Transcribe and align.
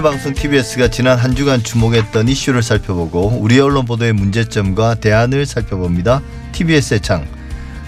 한일 0.00 0.02
방송 0.02 0.32
TBS가 0.32 0.88
지난 0.88 1.18
한 1.18 1.34
주간 1.34 1.62
주목했던 1.62 2.26
이슈를 2.26 2.62
살펴보고 2.62 3.38
우리 3.38 3.60
언론 3.60 3.84
보도의 3.84 4.14
문제점과 4.14 4.94
대안을 4.94 5.44
살펴봅니다. 5.44 6.22
TBS의 6.52 7.00
창. 7.00 7.26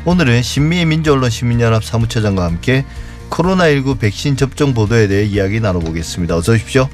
오늘은 0.05 0.43
신미의 0.43 0.85
민주언론 0.85 1.31
시민연합 1.31 1.83
사무처장과 1.83 2.45
함께 2.45 2.85
코로나19 3.31 3.99
백신 3.99 4.37
접종 4.37 4.75
보도에 4.75 5.09
대해 5.09 5.25
이야기 5.25 5.59
나눠보겠습니다. 5.59 6.37
어서 6.37 6.53
오십시오. 6.53 6.87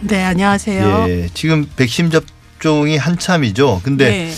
네, 0.00 0.22
안녕하세요. 0.22 1.06
예, 1.08 1.28
지금 1.32 1.66
백신 1.76 2.10
접종이 2.10 2.98
한참이죠. 2.98 3.80
근데 3.82 4.10
네. 4.10 4.34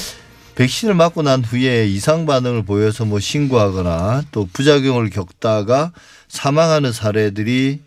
백신을 0.55 0.95
맞고 0.95 1.23
난 1.23 1.43
후에 1.43 1.89
이상 1.89 2.25
반응을 2.25 2.65
보여서 2.65 3.05
뭐 3.05 3.19
신고하거나 3.19 4.23
또 4.31 4.49
부작용을 4.53 5.11
겪다가 5.11 5.91
사망하는 6.29 6.93
사례들이 6.93 7.81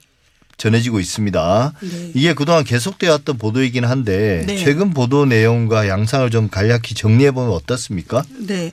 전해지고 0.58 1.00
있습니다. 1.00 1.74
네. 1.82 2.12
이게 2.14 2.34
그동안 2.34 2.64
계속되어 2.64 3.12
왔던 3.12 3.38
보도이긴 3.38 3.86
한데 3.86 4.44
네. 4.46 4.58
최근 4.58 4.94
보도 4.94 5.26
내용과 5.26 5.88
양상을 5.88 6.30
좀 6.30 6.50
간략히 6.50 6.94
정리해 6.96 7.32
보면 7.32 7.52
어떻습니까? 7.52 8.24
네. 8.38 8.72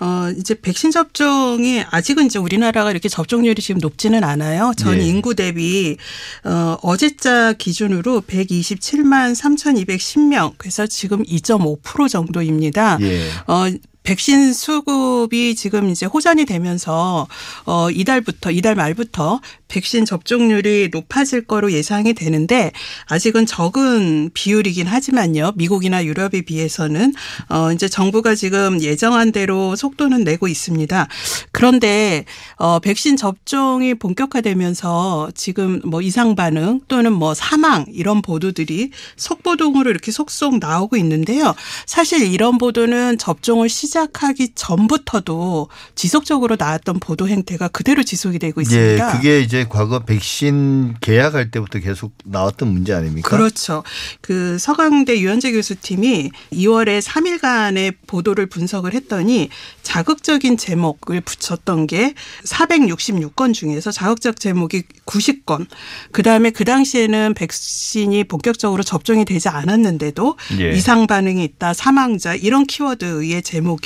어, 0.00 0.30
이제 0.36 0.54
백신 0.54 0.90
접종이 0.90 1.82
아직은 1.90 2.26
이제 2.26 2.38
우리나라가 2.38 2.90
이렇게 2.90 3.08
접종률이 3.08 3.62
지금 3.62 3.80
높지는 3.80 4.24
않아요. 4.24 4.72
전 4.76 4.98
예. 4.98 5.04
인구 5.04 5.34
대비 5.34 5.96
어, 6.44 6.76
어제자 6.82 7.52
기준으로 7.54 8.22
127만 8.22 9.34
3,210명. 9.34 10.54
그래서 10.58 10.86
지금 10.86 11.22
2.5% 11.22 12.08
정도입니다. 12.08 12.98
예. 13.00 13.28
어, 13.46 13.66
백신 14.04 14.52
수급이 14.52 15.54
지금 15.56 15.88
이제 15.88 16.04
호전이 16.04 16.44
되면서 16.44 17.26
어 17.64 17.90
이달부터 17.90 18.50
이달 18.50 18.74
말부터 18.74 19.40
백신 19.68 20.04
접종률이 20.04 20.90
높아질 20.92 21.46
거로 21.46 21.72
예상이 21.72 22.12
되는데 22.12 22.70
아직은 23.06 23.46
적은 23.46 24.30
비율이긴 24.34 24.86
하지만요. 24.86 25.52
미국이나 25.56 26.04
유럽에 26.04 26.42
비해서는 26.42 27.14
어 27.48 27.72
이제 27.72 27.88
정부가 27.88 28.34
지금 28.34 28.80
예정한 28.82 29.32
대로 29.32 29.74
속도는 29.74 30.22
내고 30.22 30.48
있습니다. 30.48 31.08
그런데 31.50 32.26
어 32.56 32.80
백신 32.80 33.16
접종이 33.16 33.94
본격화되면서 33.94 35.30
지금 35.34 35.80
뭐 35.82 36.02
이상 36.02 36.36
반응 36.36 36.80
또는 36.88 37.14
뭐 37.14 37.32
사망 37.32 37.86
이런 37.88 38.20
보도들이 38.20 38.90
속보동으로 39.16 39.88
이렇게 39.88 40.12
속속 40.12 40.58
나오고 40.58 40.98
있는데요. 40.98 41.54
사실 41.86 42.30
이런 42.30 42.58
보도는 42.58 43.16
접종을 43.16 43.70
시작 43.70 43.93
하기 43.96 44.52
전부터도 44.54 45.68
지속적으로 45.94 46.56
나왔던 46.58 47.00
보도 47.00 47.28
행태가 47.28 47.68
그대로 47.68 48.02
지속이 48.02 48.38
되고 48.38 48.60
예, 48.60 48.62
있습니다. 48.62 49.12
그게 49.12 49.40
이제 49.40 49.66
과거 49.68 50.00
백신 50.00 50.94
계약할 51.00 51.50
때부터 51.50 51.78
계속 51.78 52.12
나왔던 52.24 52.68
문제 52.68 52.92
아닙니까? 52.92 53.28
그렇죠. 53.28 53.82
그 54.20 54.58
서강대 54.58 55.20
유현재 55.20 55.52
교수팀이 55.52 56.30
2월에 56.52 57.00
3일간의 57.02 57.94
보도를 58.06 58.46
분석을 58.46 58.94
했더니 58.94 59.48
자극적인 59.82 60.56
제목을 60.56 61.20
붙였던 61.20 61.86
게 61.86 62.14
466건 62.44 63.54
중에서 63.54 63.90
자극적 63.90 64.40
제목이 64.40 64.82
90건. 65.06 65.66
그다음에 66.12 66.50
그 66.50 66.64
당시에는 66.64 67.34
백신이 67.34 68.24
본격적으로 68.24 68.82
접종이 68.82 69.24
되지 69.24 69.48
않았는데도 69.48 70.36
예. 70.60 70.70
이상 70.72 71.06
반응이 71.06 71.44
있다, 71.44 71.74
사망자 71.74 72.34
이런 72.34 72.66
키워드의 72.66 73.42
제목이 73.42 73.83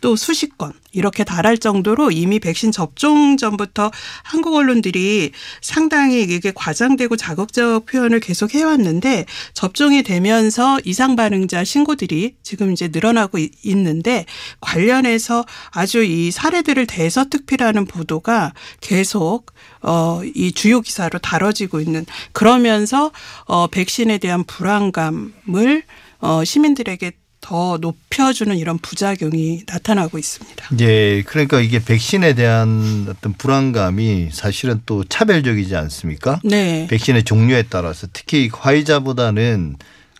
또 0.00 0.16
수십 0.16 0.56
건 0.58 0.72
이렇게 0.92 1.22
달할 1.24 1.58
정도로 1.58 2.10
이미 2.10 2.38
백신 2.40 2.72
접종 2.72 3.36
전부터 3.36 3.90
한국 4.24 4.54
언론들이 4.54 5.32
상당히 5.60 6.22
이게 6.22 6.50
과장되고 6.54 7.16
자극적 7.16 7.86
표현을 7.86 8.20
계속 8.20 8.54
해왔는데 8.54 9.26
접종이 9.54 10.02
되면서 10.02 10.78
이상 10.84 11.14
반응자 11.16 11.64
신고들이 11.64 12.36
지금 12.42 12.72
이제 12.72 12.88
늘어나고 12.88 13.38
이- 13.38 13.50
있는데 13.64 14.24
관련해서 14.60 15.44
아주 15.70 16.02
이 16.02 16.30
사례들을 16.30 16.86
대서특필하는 16.86 17.84
보도가 17.86 18.54
계속 18.80 19.52
어, 19.82 20.22
이 20.34 20.52
주요 20.52 20.80
기사로 20.80 21.18
다뤄지고 21.20 21.80
있는 21.80 22.04
그러면서 22.32 23.12
어, 23.44 23.66
백신에 23.68 24.18
대한 24.18 24.44
불안감을 24.44 25.82
어, 26.20 26.44
시민들에게 26.44 27.12
더 27.40 27.78
높여주는 27.80 28.56
이런 28.56 28.78
부작용이 28.78 29.62
나타나고 29.66 30.18
있습니다. 30.18 30.68
예, 30.80 31.22
그러니까 31.22 31.60
이게 31.60 31.82
백신에 31.82 32.34
대한 32.34 33.06
어떤 33.08 33.32
불안감이 33.32 34.30
사실은 34.32 34.82
또 34.86 35.04
차별적이지 35.04 35.76
않습니까? 35.76 36.40
네. 36.44 36.86
백신의 36.90 37.24
종류에 37.24 37.64
따라서 37.70 38.06
특히 38.12 38.50
화이자보다는 38.52 39.76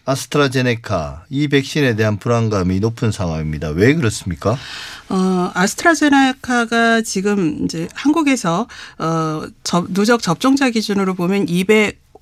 아스트라제네카 0.09 1.27
이 1.29 1.49
백신에 1.49 1.95
대한 1.95 2.17
불안감이 2.17 2.81
높은 2.81 3.13
상황입니다. 3.13 3.69
왜 3.69 3.95
그렇습니까? 3.95 4.57
어, 5.11 5.51
아스트라제네카가 5.55 7.03
지금 7.03 7.65
이제 7.65 7.89
한국에서 7.93 8.67
어, 8.99 9.43
접, 9.65 9.93
누적 9.93 10.23
접종자 10.23 10.71
기준으로 10.71 11.13
보면 11.13 11.49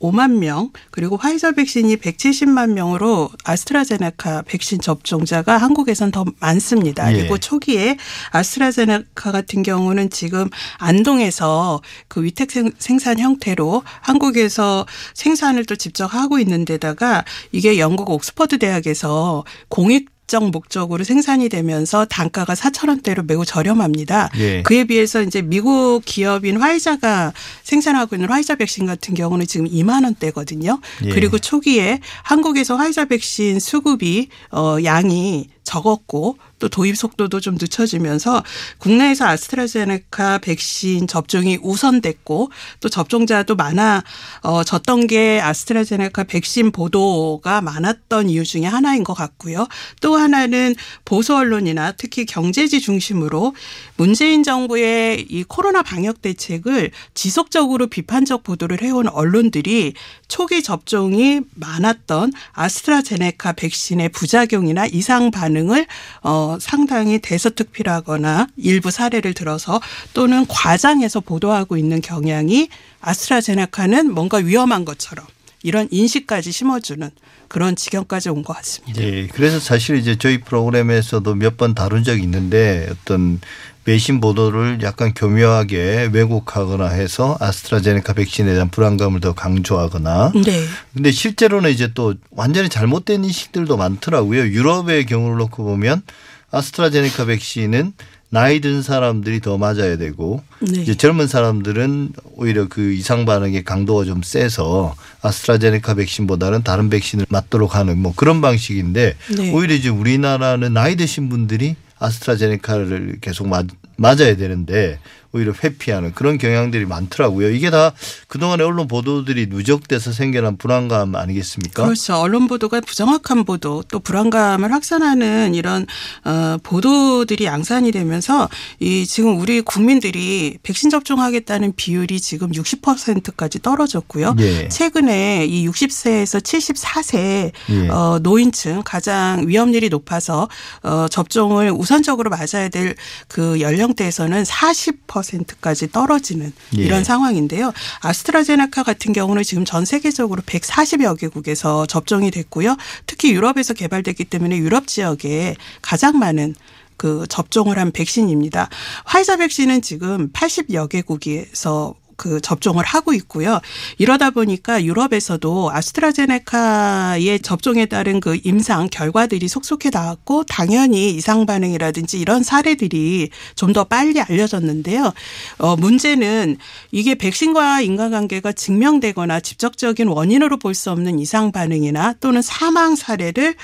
205만 0.00 0.38
명 0.38 0.70
그리고 0.90 1.16
화이자 1.16 1.52
백신이 1.52 1.96
170만 1.96 2.72
명으로 2.72 3.30
아스트라제네카 3.44 4.42
백신 4.42 4.80
접종자가 4.80 5.56
한국에선 5.58 6.10
더 6.10 6.24
많습니다. 6.40 7.12
예. 7.12 7.18
그리고 7.18 7.38
초기에 7.38 7.96
아스트라제네카 8.30 9.32
같은 9.32 9.62
경우는 9.62 10.10
지금 10.10 10.48
안동에서 10.78 11.80
그 12.08 12.22
위탁 12.22 12.50
생- 12.50 12.72
생산 12.78 13.18
형태로 13.18 13.82
한국에서 14.00 14.86
생산을 15.14 15.64
또 15.66 15.76
직접 15.76 16.06
하고 16.14 16.38
있는 16.38 16.64
데다가 16.64 17.24
이게 17.52 17.78
영국 17.78 18.10
옥스퍼드 18.10 18.58
대학에서 18.58 19.44
공익 19.68 20.15
적 20.26 20.50
목적으로 20.50 21.04
생산이 21.04 21.48
되면서 21.48 22.04
단가가 22.04 22.54
4천 22.54 22.88
원대로 22.88 23.22
매우 23.22 23.44
저렴합니다. 23.44 24.30
예. 24.38 24.62
그에 24.62 24.84
비해서 24.84 25.22
이제 25.22 25.42
미국 25.42 26.02
기업인 26.04 26.60
화이자가 26.60 27.32
생산하고 27.62 28.16
있는 28.16 28.28
화이자 28.28 28.56
백신 28.56 28.86
같은 28.86 29.14
경우는 29.14 29.46
지금 29.46 29.68
2만 29.68 30.04
원대거든요. 30.04 30.80
예. 31.04 31.08
그리고 31.10 31.38
초기에 31.38 32.00
한국에서 32.22 32.76
화이자 32.76 33.06
백신 33.06 33.60
수급이 33.60 34.28
어 34.50 34.78
양이 34.84 35.48
적었고 35.66 36.38
또 36.58 36.68
도입 36.68 36.96
속도도 36.96 37.40
좀 37.40 37.56
늦춰지면서 37.60 38.42
국내에서 38.78 39.26
아스트라제네카 39.26 40.38
백신 40.38 41.06
접종이 41.06 41.58
우선됐고 41.60 42.50
또 42.80 42.88
접종자도 42.88 43.56
많아졌던 43.56 45.06
게 45.08 45.40
아스트라제네카 45.42 46.24
백신 46.24 46.70
보도가 46.70 47.60
많았던 47.60 48.30
이유 48.30 48.44
중에 48.44 48.64
하나인 48.64 49.04
것 49.04 49.12
같고요. 49.12 49.66
또 50.00 50.16
하나는 50.16 50.74
보수 51.04 51.36
언론이나 51.36 51.92
특히 51.92 52.24
경제지 52.24 52.80
중심으로 52.80 53.54
문재인 53.96 54.42
정부의 54.42 55.26
이 55.28 55.44
코로나 55.44 55.82
방역 55.82 56.22
대책을 56.22 56.92
지속적으로 57.14 57.88
비판적 57.88 58.44
보도를 58.44 58.80
해온 58.82 59.08
언론들이 59.08 59.94
초기 60.28 60.62
접종이 60.62 61.40
많았던 61.54 62.32
아스트라제네카 62.52 63.52
백신의 63.52 64.10
부작용이나 64.10 64.86
이상 64.86 65.30
반응 65.30 65.55
을 65.58 65.86
어 66.22 66.58
상당히 66.60 67.18
대서특필하거나 67.18 68.48
일부 68.56 68.90
사례를 68.90 69.34
들어서 69.34 69.80
또는 70.14 70.46
과장해서 70.48 71.20
보도하고 71.20 71.76
있는 71.76 72.00
경향이 72.00 72.68
아스트라제네카는 73.00 74.12
뭔가 74.12 74.38
위험한 74.38 74.84
것처럼 74.84 75.26
이런 75.62 75.88
인식까지 75.90 76.52
심어주는 76.52 77.10
그런 77.48 77.76
지경까지 77.76 78.28
온 78.30 78.42
것 78.42 78.54
같습니다. 78.56 79.02
예, 79.02 79.26
그래서 79.28 79.58
사실 79.60 79.96
이제 79.96 80.16
저희 80.16 80.40
프로그램에서도 80.40 81.34
몇 81.36 81.56
번 81.56 81.74
다룬 81.74 82.02
적이 82.04 82.22
있는데 82.24 82.88
어떤 82.90 83.40
외신 83.86 84.20
보도를 84.20 84.80
약간 84.82 85.14
교묘하게 85.14 86.10
왜곡하거나 86.12 86.88
해서 86.88 87.36
아스트라제네카 87.40 88.12
백신에 88.14 88.52
대한 88.52 88.68
불안감을 88.68 89.20
더 89.20 89.32
강조하거나 89.32 90.32
네. 90.44 90.64
근데 90.92 91.12
실제로는 91.12 91.70
이제 91.70 91.92
또 91.94 92.14
완전히 92.32 92.68
잘못된 92.68 93.24
인식들도 93.24 93.76
많더라고요. 93.76 94.42
유럽의 94.42 95.06
경우를 95.06 95.38
놓고 95.38 95.64
보면 95.64 96.02
아스트라제네카 96.50 97.26
백신은 97.26 97.92
나이 98.28 98.60
든 98.60 98.82
사람들이 98.82 99.40
더 99.40 99.56
맞아야 99.56 99.96
되고 99.96 100.42
네. 100.58 100.82
이제 100.82 100.96
젊은 100.96 101.28
사람들은 101.28 102.12
오히려 102.34 102.66
그 102.68 102.92
이상 102.92 103.24
반응의 103.24 103.62
강도가 103.62 104.04
좀 104.04 104.22
세서 104.22 104.96
아스트라제네카 105.22 105.94
백신보다는 105.94 106.64
다른 106.64 106.90
백신을 106.90 107.26
맞도록 107.28 107.76
하는 107.76 107.98
뭐 107.98 108.12
그런 108.16 108.40
방식인데 108.40 109.14
네. 109.36 109.52
오히려 109.52 109.74
이제 109.76 109.88
우리나라는 109.88 110.72
나이 110.72 110.96
드신 110.96 111.28
분들이 111.28 111.76
아스트라제네카를 111.98 113.18
계속 113.20 113.48
맞, 113.48 113.66
맞아야 113.96 114.36
되는데 114.36 114.98
오히려 115.32 115.52
회피하는 115.52 116.12
그런 116.14 116.38
경향들이 116.38 116.86
많더라고요. 116.86 117.50
이게 117.50 117.70
다 117.70 117.92
그동안의 118.28 118.66
언론 118.66 118.88
보도들이 118.88 119.46
누적돼서 119.46 120.12
생겨난 120.12 120.56
불안감 120.56 121.14
아니겠습니까? 121.14 121.84
그렇죠. 121.84 122.14
언론 122.16 122.46
보도가 122.46 122.80
부정확한 122.80 123.44
보도 123.44 123.82
또 123.88 123.98
불안감을 123.98 124.72
확산하는 124.72 125.54
이런 125.54 125.86
어, 126.24 126.56
보도들이 126.62 127.44
양산이 127.44 127.92
되면서 127.92 128.48
이 128.80 129.06
지금 129.06 129.38
우리 129.38 129.60
국민들이 129.60 130.58
백신 130.62 130.90
접종하겠다는 130.90 131.74
비율이 131.76 132.20
지금 132.20 132.50
60%까지 132.50 133.60
떨어졌고요. 133.62 134.36
예. 134.40 134.68
최근에 134.68 135.46
이 135.46 135.68
60세에서 135.68 136.40
74세 136.40 137.52
예. 137.70 137.88
어, 137.88 138.18
노인층 138.22 138.82
가장 138.84 139.46
위험률이 139.46 139.88
높아서 139.88 140.48
어, 140.82 141.06
접종을 141.08 141.70
우선적으로 141.70 142.30
맞아야 142.30 142.68
될 142.68 142.94
그 143.28 143.60
연령대에서는 143.60 144.42
40% 144.42 145.15
까지 145.60 145.90
떨어지는 145.90 146.52
예. 146.78 146.82
이런 146.82 147.04
상황인데요. 147.04 147.72
아스트라제네카 148.00 148.82
같은 148.82 149.12
경우는 149.12 149.42
지금 149.42 149.64
전 149.64 149.84
세계적으로 149.84 150.42
140여 150.42 151.18
개국에서 151.18 151.86
접종이 151.86 152.30
됐고요. 152.30 152.76
특히 153.06 153.32
유럽에서 153.32 153.74
개발됐기 153.74 154.24
때문에 154.24 154.56
유럽 154.58 154.86
지역에 154.86 155.56
가장 155.82 156.18
많은 156.18 156.54
그 156.96 157.26
접종을 157.28 157.78
한 157.78 157.92
백신입니다. 157.92 158.68
화이자 159.04 159.36
백신은 159.36 159.82
지금 159.82 160.30
80여 160.32 160.88
개국에서 160.88 161.94
그 162.16 162.40
접종을 162.40 162.84
하고 162.84 163.12
있고요. 163.12 163.60
이러다 163.98 164.30
보니까 164.30 164.82
유럽에서도 164.84 165.70
아스트라제네카의 165.72 167.40
접종에 167.40 167.86
따른 167.86 168.20
그 168.20 168.38
임상 168.42 168.88
결과들이 168.90 169.48
속속히 169.48 169.90
나왔고 169.92 170.44
당연히 170.44 171.10
이상 171.10 171.46
반응이라든지 171.46 172.18
이런 172.18 172.42
사례들이 172.42 173.30
좀 173.54 173.72
더 173.76 173.84
빨리 173.84 174.20
알려졌는데요. 174.22 175.12
어 175.58 175.76
문제는 175.76 176.56
이게 176.92 177.14
백신과 177.14 177.82
인과관계가 177.82 178.52
증명되거나 178.52 179.40
직접적인 179.40 180.08
원인으로 180.08 180.56
볼 180.58 180.72
수 180.74 180.90
없는 180.90 181.18
이상 181.18 181.52
반응이나 181.52 182.14
또는 182.20 182.40
사망 182.42 182.96
사례를 182.96 183.54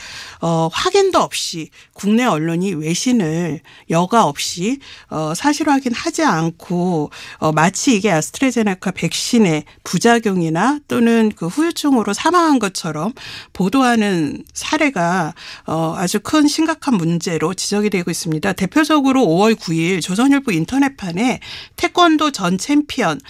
어 0.40 0.68
확인도 0.72 1.18
없이 1.20 1.70
국내 1.94 2.24
언론이 2.24 2.74
외신을 2.74 3.60
여과 3.90 4.24
없이 4.24 4.78
어 5.08 5.32
사실 5.34 5.68
확인하지 5.68 6.24
않고 6.24 7.10
어 7.38 7.52
마치 7.52 7.96
이게 7.96 8.10
아스트라 8.10 8.41
제네카 8.50 8.90
백신의 8.90 9.64
부작용이나 9.84 10.80
또는 10.88 11.30
그 11.34 11.46
후유증으로 11.46 12.12
사망한 12.12 12.58
것처럼 12.58 13.12
보도하는 13.52 14.44
사례가 14.52 15.34
어 15.66 15.94
아주 15.96 16.20
큰 16.20 16.48
심각한 16.48 16.94
문제로 16.94 17.54
지적이 17.54 17.90
되고 17.90 18.10
있습니다. 18.10 18.52
대표적으로 18.54 19.22
5월 19.22 19.54
9일 19.54 20.02
조선일보 20.02 20.52
인터넷판에 20.52 21.40
태권도 21.76 22.32
전 22.32 22.58
챔피언 22.58 23.20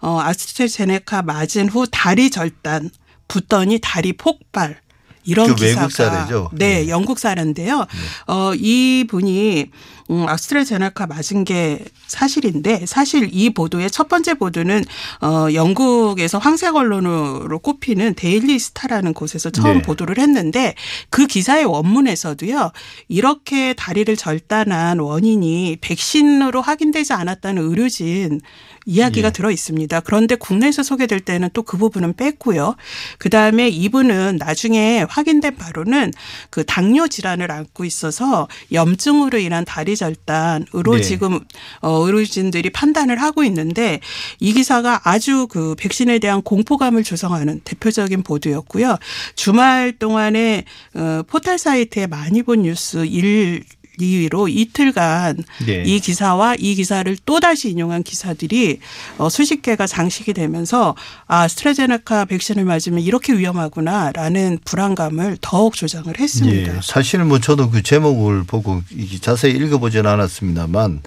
어 0.00 0.20
아스트라제네카 0.20 1.22
맞은 1.22 1.68
후 1.68 1.86
다리 1.90 2.30
절단 2.30 2.90
붓더니 3.28 3.78
다리 3.82 4.12
폭발 4.12 4.80
이런 5.24 5.54
그 5.54 5.62
외국 5.62 5.88
기사가 5.88 6.10
사례죠? 6.10 6.50
네, 6.52 6.82
네. 6.82 6.88
영국 6.88 7.18
사례인데요. 7.18 7.86
어, 8.26 8.52
이 8.54 9.06
분이 9.08 9.70
음, 10.10 10.28
아스트라제네카 10.28 11.06
맞은 11.06 11.44
게 11.44 11.84
사실인데 12.06 12.84
사실 12.86 13.30
이 13.32 13.50
보도의 13.50 13.90
첫 13.90 14.08
번째 14.08 14.34
보도는 14.34 14.84
어, 15.22 15.46
영국에서 15.54 16.38
황색 16.38 16.74
언론으로 16.74 17.58
꼽히는 17.60 18.14
데일리 18.14 18.58
스타라는 18.58 19.14
곳에서 19.14 19.50
처음 19.50 19.78
네. 19.78 19.82
보도를 19.82 20.18
했는데 20.18 20.74
그 21.10 21.26
기사의 21.26 21.64
원문에서도요. 21.64 22.72
이렇게 23.08 23.74
다리를 23.74 24.14
절단한 24.16 24.98
원인이 24.98 25.78
백신으로 25.80 26.60
확인되지 26.60 27.12
않았다는 27.14 27.62
의료진 27.62 28.40
이야기가 28.86 29.28
예. 29.28 29.32
들어 29.32 29.50
있습니다. 29.50 30.00
그런데 30.00 30.36
국내에서 30.36 30.82
소개될 30.84 31.20
때는 31.20 31.48
또 31.52 31.62
그 31.72 31.78
부분은 31.78 32.14
뺐고요. 32.14 32.76
그 33.16 33.30
다음에 33.30 33.68
이분은 33.68 34.36
나중에 34.36 35.06
확인된 35.08 35.56
바로는 35.56 36.12
그 36.50 36.66
당뇨 36.66 37.08
질환을 37.08 37.50
앓고 37.50 37.86
있어서 37.86 38.46
염증으로 38.72 39.38
인한 39.38 39.64
다리 39.64 39.96
절단으로 39.96 40.96
네. 40.96 41.00
지금 41.00 41.40
어, 41.80 41.90
의료진들이 42.04 42.68
판단을 42.70 43.22
하고 43.22 43.42
있는데 43.44 44.00
이 44.38 44.52
기사가 44.52 45.00
아주 45.04 45.46
그 45.46 45.74
백신에 45.76 46.18
대한 46.18 46.42
공포감을 46.42 47.04
조성하는 47.04 47.60
대표적인 47.64 48.22
보도였고요. 48.22 48.98
주말 49.34 49.92
동안에 49.98 50.64
어, 50.94 51.22
포털 51.26 51.56
사이트에 51.56 52.06
많이 52.06 52.42
본 52.42 52.62
뉴스 52.62 53.06
일 53.06 53.64
2위로 53.98 54.48
이틀간 54.48 55.44
네. 55.66 55.82
이 55.86 56.00
기사와 56.00 56.56
이 56.58 56.74
기사를 56.74 57.16
또다시 57.24 57.70
인용한 57.70 58.02
기사들이 58.02 58.78
어, 59.18 59.28
수십 59.28 59.62
개가 59.62 59.86
장식이 59.86 60.32
되면서 60.32 60.94
아, 61.26 61.48
스트라제네카 61.48 62.26
백신을 62.26 62.64
맞으면 62.64 63.00
이렇게 63.00 63.32
위험하구나라는 63.34 64.58
불안감을 64.64 65.38
더욱 65.40 65.74
조장을 65.74 66.18
했습니다. 66.18 66.76
예, 66.76 66.80
사실은 66.82 67.28
뭐 67.28 67.38
저도 67.38 67.70
그 67.70 67.82
제목을 67.82 68.44
보고 68.44 68.82
자세히 69.20 69.54
읽어보지는 69.54 70.08
않았습니다만 70.08 71.02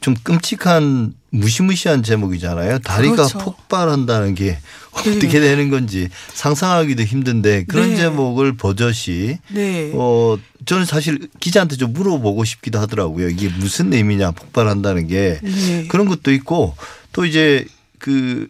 좀 0.00 0.14
끔찍한 0.22 1.14
무시무시한 1.30 2.02
제목이잖아요. 2.02 2.80
다리가 2.80 3.14
그렇죠. 3.14 3.38
폭발한다는 3.38 4.34
게 4.34 4.58
어떻게 4.92 5.40
되는 5.40 5.70
건지 5.70 6.08
상상하기도 6.34 7.02
힘든데 7.02 7.64
그런 7.64 7.90
네. 7.90 7.96
제목을 7.96 8.56
버젓이 8.56 9.38
네. 9.52 9.92
어 9.94 10.36
저는 10.66 10.84
사실 10.84 11.28
기자한테 11.40 11.76
좀 11.76 11.92
물어보고 11.92 12.44
싶기도 12.44 12.78
하더라고요. 12.78 13.28
이게 13.28 13.48
무슨 13.48 13.92
의미냐 13.92 14.32
폭발한다는 14.32 15.06
게 15.06 15.40
네. 15.42 15.86
그런 15.88 16.08
것도 16.08 16.32
있고 16.32 16.74
또 17.12 17.24
이제 17.24 17.66
그 17.98 18.46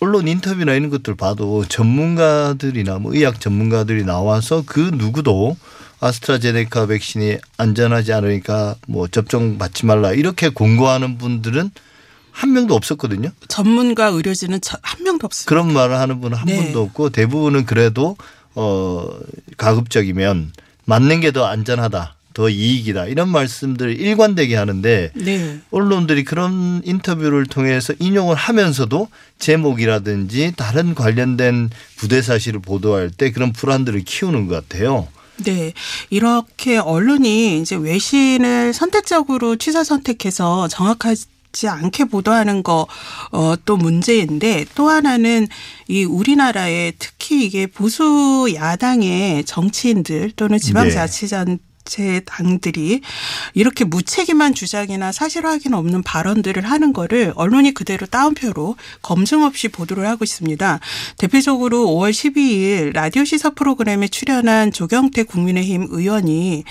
언론 0.00 0.28
인터뷰나 0.28 0.74
이런 0.74 0.90
것들 0.90 1.16
봐도 1.16 1.64
전문가들이나 1.66 2.98
뭐 2.98 3.14
의학 3.14 3.40
전문가들이 3.40 4.04
나와서 4.04 4.62
그 4.64 4.78
누구도 4.94 5.56
아스트라제네카 6.00 6.86
백신이 6.86 7.38
안전하지 7.56 8.12
않으니까 8.12 8.76
뭐 8.86 9.08
접종 9.08 9.58
받지 9.58 9.86
말라 9.86 10.12
이렇게 10.12 10.48
공고하는 10.48 11.18
분들은 11.18 11.70
한 12.30 12.52
명도 12.52 12.76
없었거든요. 12.76 13.30
전문가 13.48 14.06
의료진은 14.06 14.60
저- 14.60 14.78
한 14.82 15.02
명도 15.02 15.26
없습니다. 15.26 15.48
그런 15.48 15.72
말을 15.72 15.98
하는 15.98 16.20
분은 16.20 16.38
한 16.38 16.46
네. 16.46 16.62
분도 16.62 16.82
없고 16.82 17.10
대부분은 17.10 17.66
그래도 17.66 18.16
어 18.54 19.08
가급적이면 19.56 20.52
맞는 20.88 21.20
게 21.20 21.32
더 21.32 21.44
안전하다, 21.44 22.14
더 22.32 22.48
이익이다 22.48 23.06
이런 23.08 23.28
말씀들을 23.28 24.00
일관되게 24.00 24.56
하는데 24.56 25.10
네. 25.14 25.60
언론들이 25.70 26.24
그런 26.24 26.80
인터뷰를 26.82 27.44
통해서 27.44 27.92
인용을 27.98 28.34
하면서도 28.36 29.08
제목이라든지 29.38 30.54
다른 30.56 30.94
관련된 30.94 31.68
부대 31.96 32.22
사실을 32.22 32.60
보도할 32.60 33.10
때 33.10 33.32
그런 33.32 33.52
불안들을 33.52 34.02
키우는 34.04 34.46
것 34.46 34.66
같아요. 34.66 35.08
네. 35.44 35.74
이렇게 36.08 36.78
언론이 36.78 37.60
이제 37.60 37.76
외신을 37.76 38.72
선택적으로 38.72 39.56
취사 39.56 39.84
선택해서 39.84 40.68
정확하지 40.68 41.26
않게 41.66 42.06
보도하는 42.06 42.62
거, 42.62 42.86
어, 43.32 43.54
또 43.64 43.76
문제인데 43.76 44.66
또 44.74 44.88
하나는 44.88 45.48
이 45.88 46.04
우리나라에 46.04 46.92
특히 46.98 47.44
이게 47.44 47.66
보수 47.66 48.48
야당의 48.54 49.44
정치인들 49.44 50.32
또는 50.36 50.58
지방자치단 50.58 51.58
제 51.88 52.20
당들이 52.20 53.00
이렇게 53.54 53.84
무책임한 53.84 54.54
주장이나 54.54 55.10
사실 55.10 55.44
확인 55.46 55.74
없는 55.74 56.02
발언들을 56.02 56.64
하는 56.64 56.92
거를 56.92 57.32
언론이 57.34 57.74
그대로 57.74 58.06
따옴표로 58.06 58.76
검증 59.02 59.42
없이 59.42 59.68
보도를 59.68 60.06
하고 60.06 60.24
있습니다. 60.24 60.80
대표적으로 61.16 61.86
5월 61.86 62.10
12일 62.10 62.92
라디오 62.92 63.24
시사 63.24 63.50
프로그램에 63.50 64.06
출연한 64.08 64.70
조경태 64.70 65.24
국민의힘 65.24 65.88
의원이 65.90 66.64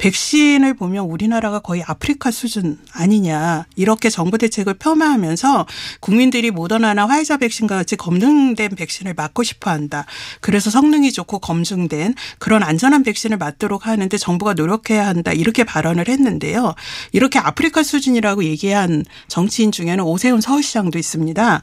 백신을 0.00 0.72
보면 0.74 1.04
우리나라가 1.04 1.58
거의 1.58 1.82
아프리카 1.86 2.30
수준 2.30 2.78
아니냐 2.92 3.66
이렇게 3.76 4.08
정부 4.08 4.38
대책을 4.38 4.74
폄하하면서 4.74 5.66
국민들이 6.00 6.50
모더나나 6.50 7.06
화이자 7.06 7.36
백신과 7.36 7.76
같이 7.76 7.96
검증된 7.96 8.76
백신을 8.76 9.12
맞고 9.14 9.42
싶어한다. 9.42 10.06
그래서 10.40 10.70
성능이 10.70 11.12
좋고 11.12 11.40
검증된 11.40 12.14
그런 12.38 12.62
안전한 12.62 13.02
백신을 13.02 13.36
맞도록 13.36 13.86
하는데 13.86 14.16
정부가 14.16 14.54
노력해야 14.54 15.06
한다 15.06 15.32
이렇게 15.32 15.64
발언을 15.64 16.08
했는데요. 16.08 16.74
이렇게 17.12 17.38
아프리카 17.38 17.82
수준이라고 17.82 18.44
얘기한 18.44 19.04
정치인 19.28 19.70
중에는 19.70 20.02
오세훈 20.02 20.40
서울시장도 20.40 20.98
있습니다. 20.98 21.62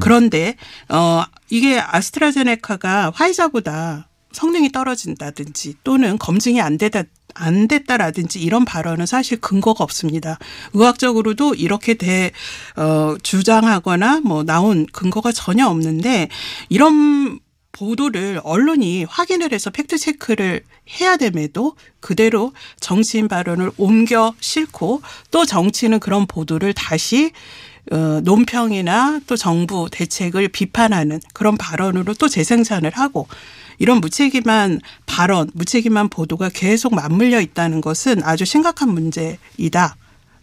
그런데 0.00 0.54
어 0.88 1.24
이게 1.50 1.80
아스트라제네카가 1.80 3.12
화이자보다 3.14 4.08
성능이 4.34 4.72
떨어진다든지 4.72 5.76
또는 5.84 6.18
검증이 6.18 6.60
안 6.60 6.76
되다 6.76 7.04
안 7.36 7.66
됐다라든지 7.66 8.40
이런 8.40 8.64
발언은 8.64 9.06
사실 9.06 9.40
근거가 9.40 9.82
없습니다. 9.82 10.38
의학적으로도 10.72 11.54
이렇게 11.54 11.94
대, 11.94 12.30
어, 12.76 13.16
주장하거나 13.22 14.20
뭐 14.24 14.44
나온 14.44 14.86
근거가 14.92 15.32
전혀 15.32 15.66
없는데 15.66 16.28
이런 16.68 17.40
보도를 17.72 18.40
언론이 18.44 19.04
확인을 19.04 19.52
해서 19.52 19.70
팩트 19.70 19.98
체크를 19.98 20.62
해야 21.00 21.16
됨에도 21.16 21.74
그대로 21.98 22.52
정치인 22.78 23.26
발언을 23.26 23.72
옮겨 23.76 24.32
싣고 24.38 25.02
또 25.32 25.44
정치는 25.44 25.98
그런 25.98 26.26
보도를 26.26 26.72
다시 26.72 27.32
어, 27.90 28.20
논평이나 28.22 29.20
또 29.26 29.36
정부 29.36 29.88
대책을 29.90 30.48
비판하는 30.48 31.20
그런 31.34 31.58
발언으로 31.58 32.14
또 32.14 32.28
재생산을 32.28 32.92
하고 32.94 33.26
이런 33.78 34.00
무책임한 34.00 34.80
발언, 35.06 35.50
무책임한 35.54 36.08
보도가 36.08 36.50
계속 36.50 36.94
맞물려 36.94 37.40
있다는 37.40 37.80
것은 37.80 38.22
아주 38.22 38.44
심각한 38.44 38.90
문제이다 38.90 39.96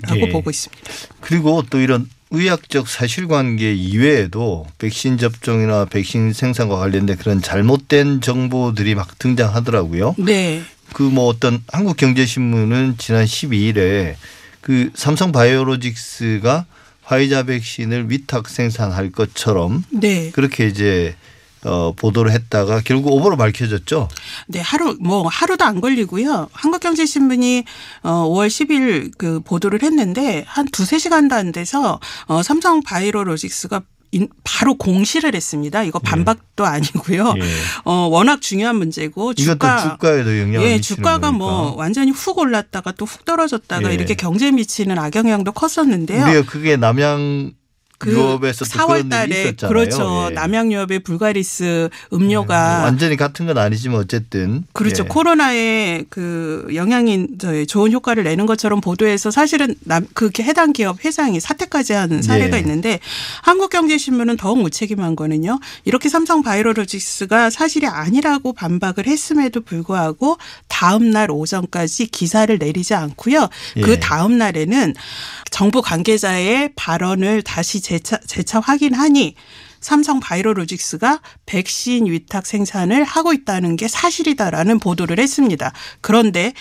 라고 0.03 0.19
예. 0.19 0.29
보고 0.29 0.49
있습니다. 0.49 0.83
그리고 1.19 1.63
또 1.69 1.79
이런 1.79 2.09
의학적 2.31 2.87
사실관계 2.87 3.73
이외에도 3.73 4.65
백신 4.77 5.17
접종이나 5.17 5.85
백신 5.85 6.33
생산과 6.33 6.77
관련된 6.77 7.17
그런 7.17 7.41
잘못된 7.41 8.21
정보들이 8.21 8.95
막 8.95 9.19
등장하더라고요. 9.19 10.15
네. 10.17 10.61
그 10.93 11.03
뭐 11.03 11.27
어떤 11.27 11.63
한국경제신문은 11.71 12.95
지난 12.97 13.25
12일에 13.25 14.15
그 14.61 14.91
삼성 14.93 15.31
바이오로직스가 15.31 16.65
화이자 17.03 17.43
백신을 17.43 18.09
위탁 18.09 18.47
생산할 18.47 19.11
것처럼 19.11 19.83
네. 19.89 20.31
그렇게 20.31 20.67
이제 20.67 21.15
어 21.63 21.93
보도를 21.95 22.31
했다가 22.31 22.81
결국 22.83 23.11
오보로 23.13 23.37
밝혀졌죠. 23.37 24.07
네, 24.47 24.59
하루 24.61 24.97
뭐 24.99 25.27
하루도 25.27 25.63
안 25.63 25.79
걸리고요. 25.81 26.49
한국경제신문이 26.53 27.63
어 28.03 28.27
5월 28.29 28.47
10일 28.47 29.11
그 29.17 29.39
보도를 29.41 29.83
했는데 29.83 30.43
한 30.47 30.65
두세 30.71 30.97
시간도 30.97 31.35
안 31.35 31.51
돼서 31.51 31.99
어 32.27 32.41
삼성 32.43 32.81
바이오로직스가 32.81 33.81
인- 34.13 34.27
바로 34.43 34.73
공시를 34.75 35.35
했습니다. 35.35 35.83
이거 35.83 35.97
반박도 35.99 36.65
아니고요. 36.65 37.33
예. 37.37 37.41
어 37.85 38.07
워낙 38.11 38.41
중요한 38.41 38.75
문제고 38.75 39.33
주가 39.33 39.91
주가에도 39.91 40.37
영향을 40.37 40.67
예, 40.67 40.81
주가가 40.81 41.19
거니까. 41.19 41.31
뭐 41.31 41.75
완전히 41.77 42.11
훅 42.11 42.37
올랐다가 42.39 42.91
또 42.91 43.05
훅 43.05 43.23
떨어졌다가 43.23 43.89
예. 43.89 43.93
이렇게 43.93 44.15
경제에 44.15 44.51
미치는 44.51 44.97
악영향도 44.99 45.53
컸었는데요. 45.53 46.25
우리가 46.25 46.41
그게 46.45 46.75
남양 46.75 47.53
그 48.01 48.11
유업에서 48.11 48.65
또 48.65 48.71
그런 48.71 48.87
4월 48.87 48.99
일이 49.01 49.09
달에 49.09 49.41
있었잖아요. 49.41 49.69
그렇죠. 49.71 50.27
예. 50.31 50.33
남양유업의 50.33 50.99
불가리스 51.01 51.89
뭐 52.09 52.19
음료가 52.19 52.81
완전히 52.83 53.15
같은 53.15 53.45
건 53.45 53.59
아니지만 53.59 53.99
어쨌든 53.99 54.63
그렇죠. 54.73 55.03
예. 55.03 55.07
코로나의 55.07 56.05
그 56.09 56.67
영향인 56.73 57.37
저희 57.39 57.67
좋은 57.67 57.91
효과를 57.91 58.23
내는 58.23 58.47
것처럼 58.47 58.81
보도해서 58.81 59.29
사실은 59.29 59.75
남 59.81 60.07
그게 60.15 60.41
해당 60.41 60.73
기업 60.73 61.05
회장이 61.05 61.39
사퇴까지 61.39 61.93
한 61.93 62.23
사례가 62.23 62.57
예. 62.57 62.61
있는데 62.61 62.99
한국경제신문은 63.43 64.37
더욱 64.37 64.59
무책임한 64.63 65.15
거는요. 65.15 65.59
이렇게 65.85 66.09
삼성 66.09 66.41
바이오로직스가 66.41 67.51
사실이 67.51 67.85
아니라고 67.85 68.53
반박을 68.53 69.05
했음에도 69.05 69.61
불구하고 69.61 70.39
다음 70.67 71.11
날 71.11 71.29
오전까지 71.29 72.07
기사를 72.07 72.57
내리지 72.57 72.95
않고요. 72.95 73.47
예. 73.77 73.81
그 73.81 73.99
다음 73.99 74.39
날에는 74.39 74.95
정부 75.51 75.83
관계자의 75.83 76.71
발언을 76.75 77.43
다시 77.43 77.79
재차 77.91 78.17
재차 78.25 78.61
확인하니 78.61 79.35
삼성 79.81 80.21
바이오로직스가 80.21 81.19
백신 81.45 82.05
위탁 82.05 82.45
생산을 82.45 83.03
하고 83.03 83.33
있다는 83.33 83.75
게 83.75 83.89
사실이다라는 83.89 84.79
보도를 84.79 85.19
했습니다. 85.19 85.73
그런데 85.99 86.53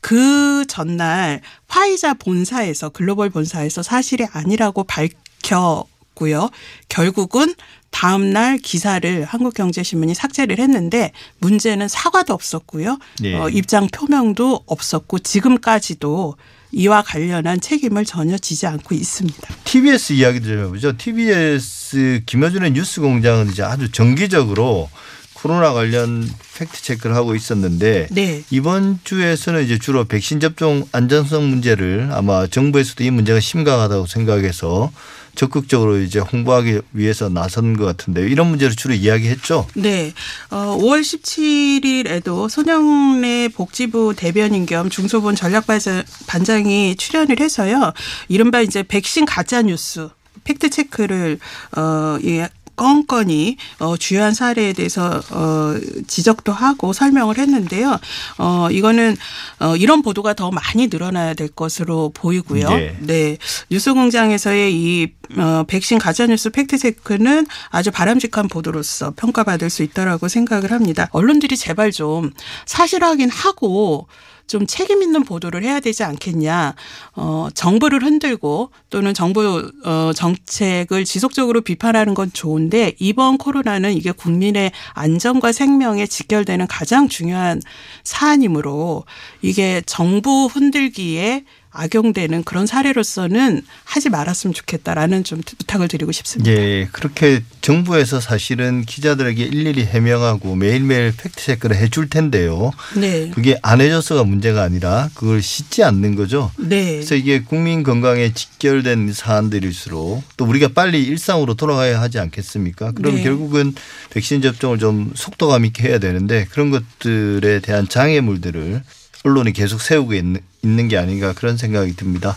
그 0.00 0.64
전날 0.66 1.40
화이자 1.68 2.14
본사에서 2.14 2.88
글로벌 2.88 3.30
본사에서 3.30 3.84
사실이 3.84 4.26
아니라고 4.32 4.82
밝혔고요. 4.82 6.50
결국은 6.88 7.54
다음 7.90 8.32
날 8.32 8.58
기사를 8.58 9.24
한국경제신문이 9.24 10.14
삭제를 10.14 10.58
했는데 10.58 11.12
문제는 11.38 11.86
사과도 11.86 12.34
없었고요. 12.34 12.98
예. 13.22 13.34
어, 13.36 13.48
입장 13.50 13.86
표명도 13.86 14.64
없었고 14.66 15.20
지금까지도 15.20 16.34
이와 16.72 17.02
관련한 17.02 17.60
책임을 17.60 18.04
전혀 18.04 18.38
지지 18.38 18.66
않고 18.66 18.94
있습니다. 18.94 19.54
TBS 19.64 20.14
이야기도 20.14 20.48
좀 20.48 20.58
해보죠. 20.64 20.96
TBS 20.96 22.22
김어준의 22.26 22.72
뉴스 22.72 23.00
공장은 23.00 23.50
이제 23.50 23.62
아주 23.62 23.90
정기적으로 23.92 24.88
코로나 25.34 25.72
관련 25.72 26.28
팩트 26.56 26.82
체크를 26.82 27.16
하고 27.16 27.34
있었는데 27.34 28.08
네. 28.12 28.44
이번 28.50 29.00
주에서는 29.02 29.64
이제 29.64 29.76
주로 29.78 30.04
백신 30.04 30.38
접종 30.38 30.86
안전성 30.92 31.50
문제를 31.50 32.10
아마 32.12 32.46
정부에서도 32.46 33.02
이 33.02 33.10
문제가 33.10 33.40
심각하다고 33.40 34.06
생각해서 34.06 34.92
적극적으로 35.34 35.98
이제 35.98 36.18
홍보하기 36.18 36.80
위해서 36.92 37.28
나선 37.28 37.76
것 37.76 37.84
같은데요. 37.84 38.26
이런 38.26 38.48
문제를 38.48 38.76
주로 38.76 38.94
이야기했죠. 38.94 39.66
네. 39.74 40.12
어, 40.50 40.76
5월 40.78 41.00
17일에도 41.00 42.48
손영래 42.48 43.48
복지부 43.48 44.14
대변인 44.16 44.66
겸 44.66 44.90
중소본 44.90 45.34
전략반장이 45.34 46.96
출연을 46.96 47.40
해서요. 47.40 47.92
이른바 48.28 48.60
이제 48.60 48.82
백신 48.82 49.24
가짜 49.24 49.62
뉴스 49.62 50.08
팩트 50.44 50.70
체크를 50.70 51.38
어, 51.76 52.18
예, 52.24 52.48
건건이 52.76 53.56
어, 53.78 53.96
주요한 53.96 54.34
사례에 54.34 54.72
대해서 54.72 55.20
어, 55.30 55.74
지적도 56.06 56.52
하고 56.52 56.92
설명을 56.92 57.38
했는데요. 57.38 57.98
어, 58.38 58.68
이거는 58.70 59.16
어, 59.60 59.76
이런 59.76 60.02
보도가 60.02 60.34
더 60.34 60.50
많이 60.50 60.88
늘어나야 60.88 61.34
될 61.34 61.48
것으로 61.48 62.10
보이고요. 62.14 62.68
네. 62.68 62.96
네. 63.00 63.36
뉴스공장에서의 63.70 64.74
이 64.74 65.12
어, 65.36 65.64
백신 65.66 65.98
가짜뉴스 65.98 66.50
팩트체크는 66.50 67.46
아주 67.70 67.90
바람직한 67.90 68.48
보도로서 68.48 69.12
평가받을 69.16 69.70
수 69.70 69.82
있다라고 69.82 70.28
생각을 70.28 70.72
합니다. 70.72 71.08
언론들이 71.12 71.56
제발 71.56 71.92
좀 71.92 72.30
사실 72.66 73.04
확인하고 73.04 74.06
좀 74.52 74.66
책임 74.66 75.02
있는 75.02 75.24
보도를 75.24 75.64
해야 75.64 75.80
되지 75.80 76.04
않겠냐. 76.04 76.74
어, 77.16 77.48
정부를 77.54 78.02
흔들고 78.02 78.68
또는 78.90 79.14
정부 79.14 79.72
어, 79.86 80.12
정책을 80.14 81.06
지속적으로 81.06 81.62
비판하는 81.62 82.12
건 82.12 82.30
좋은데 82.30 82.92
이번 82.98 83.38
코로나는 83.38 83.94
이게 83.94 84.12
국민의 84.12 84.72
안전과 84.92 85.52
생명에 85.52 86.06
직결되는 86.06 86.66
가장 86.66 87.08
중요한 87.08 87.62
사안이므로 88.04 89.04
이게 89.40 89.80
정부 89.86 90.44
흔들기에 90.52 91.44
악용되는 91.72 92.44
그런 92.44 92.66
사례로서는 92.66 93.62
하지 93.84 94.10
말았으면 94.10 94.52
좋겠다라는 94.54 95.24
좀 95.24 95.40
부탁을 95.40 95.88
드리고 95.88 96.12
싶습니다. 96.12 96.52
예, 96.52 96.88
그렇게 96.92 97.42
정부에서 97.62 98.20
사실은 98.20 98.84
기자들에게 98.84 99.42
일일이 99.42 99.84
해명하고 99.84 100.54
매일매일 100.54 101.14
팩트 101.16 101.42
체크를 101.42 101.76
해줄 101.76 102.10
텐데요. 102.10 102.72
네. 102.96 103.30
그게 103.30 103.58
안 103.62 103.80
해줘서가 103.80 104.24
문제가 104.24 104.62
아니라 104.62 105.08
그걸 105.14 105.40
씻지 105.40 105.82
않는 105.82 106.14
거죠. 106.14 106.50
네. 106.58 106.96
그래서 106.96 107.14
이게 107.14 107.42
국민 107.42 107.82
건강에 107.82 108.32
직결된 108.32 109.12
사안들일수록 109.12 110.22
또 110.36 110.44
우리가 110.44 110.68
빨리 110.74 111.02
일상으로 111.02 111.54
돌아가야 111.54 112.00
하지 112.00 112.18
않겠습니까? 112.18 112.92
그럼 112.92 113.16
네. 113.16 113.22
결국은 113.22 113.74
백신 114.10 114.42
접종을 114.42 114.78
좀 114.78 115.12
속도감 115.14 115.64
있게 115.64 115.88
해야 115.88 115.98
되는데 115.98 116.46
그런 116.50 116.70
것들에 116.70 117.60
대한 117.60 117.88
장애물들을 117.88 118.82
언론이 119.24 119.52
계속 119.52 119.80
세우고 119.80 120.14
있는, 120.14 120.40
있는 120.62 120.88
게 120.88 120.96
아닌가 120.96 121.32
그런 121.32 121.56
생각이 121.56 121.94
듭니다. 121.96 122.36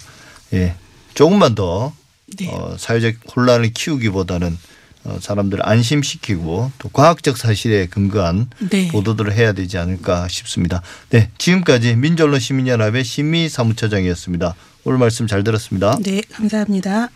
예. 0.53 0.75
조금만 1.13 1.55
더 1.55 1.93
네. 2.37 2.49
어, 2.49 2.75
사회적 2.77 3.15
혼란을 3.35 3.71
키우기보다는 3.73 4.57
어, 5.05 5.19
사람들을 5.21 5.67
안심시키고 5.67 6.71
또 6.79 6.89
과학적 6.89 7.37
사실에 7.37 7.85
근거한 7.85 8.49
네. 8.69 8.87
보도들을 8.89 9.33
해야 9.33 9.53
되지 9.53 9.77
않을까 9.77 10.27
싶습니다. 10.27 10.81
네, 11.11 11.29
지금까지 11.37 11.95
민주언론 11.95 12.39
시민연합의 12.39 13.03
신미 13.03 13.47
사무처장이었습니다. 13.47 14.55
오늘 14.83 14.97
말씀 14.97 15.27
잘 15.27 15.43
들었습니다. 15.43 15.97
네, 16.01 16.21
감사합니다. 16.31 17.09